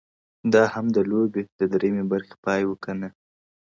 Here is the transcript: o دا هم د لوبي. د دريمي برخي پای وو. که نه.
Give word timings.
o 0.43 0.45
دا 0.53 0.63
هم 0.73 0.85
د 0.95 0.97
لوبي. 1.09 1.43
د 1.59 1.61
دريمي 1.73 2.03
برخي 2.11 2.35
پای 2.43 2.61
وو. 2.65 2.75
که 2.83 2.91
نه. 3.01 3.09